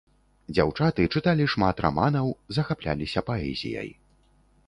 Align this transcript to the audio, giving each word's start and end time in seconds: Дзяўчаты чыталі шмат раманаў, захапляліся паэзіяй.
Дзяўчаты 0.53 1.01
чыталі 1.17 1.45
шмат 1.53 1.83
раманаў, 1.85 2.27
захапляліся 2.59 3.19
паэзіяй. 3.27 3.89